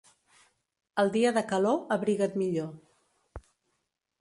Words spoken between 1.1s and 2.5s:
dia de calor, abriga't